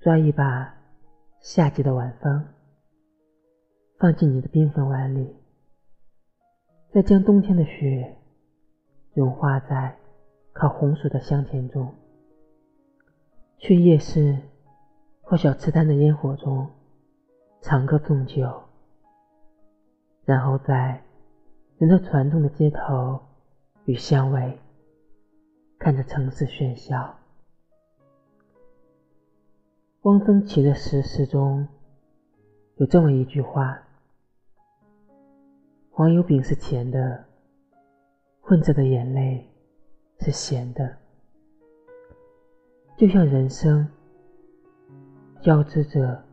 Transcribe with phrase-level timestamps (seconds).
[0.00, 0.76] 抓一把
[1.40, 2.46] 夏季的晚风，
[3.98, 5.34] 放进你的缤纷碗里，
[6.92, 8.16] 再将冬天的雪
[9.12, 9.98] 融化在
[10.52, 11.92] 烤红薯的香甜中，
[13.58, 14.38] 去夜市
[15.20, 16.70] 或小吃摊的烟火中
[17.60, 18.62] 长歌纵酒，
[20.24, 21.02] 然后在
[21.78, 23.20] 人头攒动的街头
[23.84, 24.60] 与巷尾，
[25.76, 27.17] 看着城市喧嚣。
[30.08, 31.68] 汪曾祺的诗诗中
[32.76, 33.78] 有这么一句话
[35.92, 37.26] ：“黄油饼是甜的，
[38.40, 39.46] 混着的眼泪
[40.20, 40.96] 是咸的。”
[42.96, 43.86] 就像人生
[45.42, 46.24] 交织着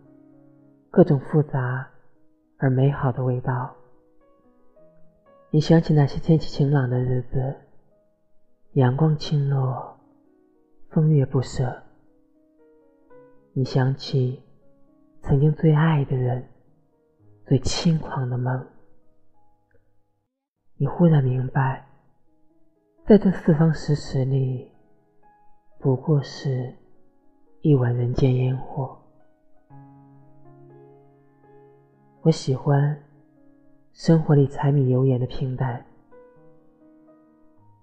[0.90, 1.86] 各种复杂
[2.56, 3.76] 而美好的味道。
[5.50, 7.54] 你想起那些天气晴朗的日子，
[8.72, 10.00] 阳光倾落，
[10.88, 11.85] 风月不舍。
[13.58, 14.44] 你想起
[15.22, 16.46] 曾经最爱的人，
[17.46, 18.68] 最轻狂的梦，
[20.76, 21.88] 你忽然明白，
[23.06, 24.70] 在这四方十尺里，
[25.80, 26.76] 不过是
[27.62, 29.02] 一碗人间烟火。
[32.24, 33.02] 我喜欢
[33.94, 35.86] 生活里柴米油盐的平淡，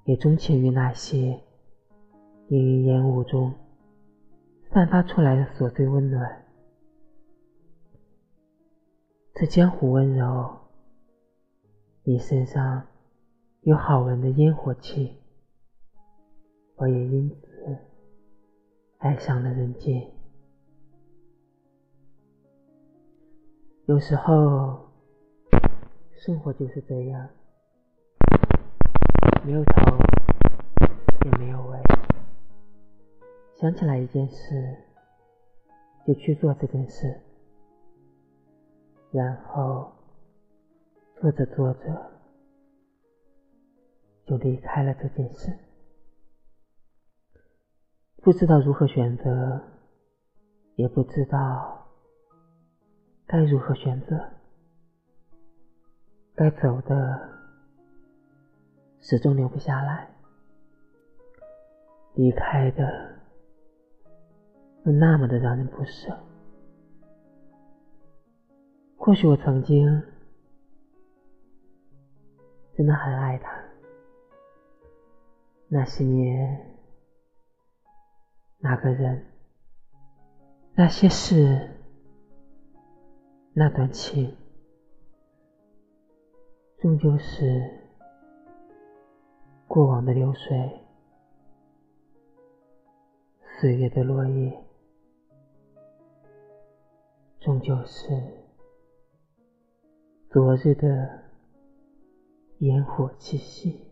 [0.04, 1.40] 也钟情于那些
[2.50, 3.54] 氤氲烟雾中。
[4.72, 6.46] 散发出来的琐碎温暖，
[9.34, 10.60] 这江湖温柔。
[12.04, 12.86] 你身上
[13.60, 15.18] 有好闻的烟火气，
[16.76, 17.78] 我也因此
[18.96, 20.10] 爱上了人间。
[23.84, 24.90] 有时候，
[26.24, 27.28] 生活就是这样，
[29.44, 30.01] 没有头，
[33.62, 34.76] 想起来一件事，
[36.04, 37.20] 就去做这件事，
[39.12, 39.92] 然后
[41.20, 42.10] 做着做着
[44.26, 45.56] 就离开了这件事。
[48.16, 49.62] 不知道如何选择，
[50.74, 51.86] 也不知道
[53.28, 54.28] 该如何选择。
[56.34, 57.28] 该走的
[59.00, 60.10] 始终留不下来，
[62.14, 63.21] 离开的。
[64.84, 66.18] 又那么的让人不舍。
[68.96, 70.02] 或许我曾经
[72.76, 73.64] 真的很爱他，
[75.68, 76.78] 那些年，
[78.58, 79.26] 那个人，
[80.74, 81.68] 那些事，
[83.54, 84.36] 那段情，
[86.78, 87.70] 终究是
[89.66, 90.80] 过往的流水，
[93.60, 94.61] 岁月的落叶。
[97.44, 98.08] 终究是
[100.30, 101.24] 昨日的
[102.58, 103.91] 烟火气息。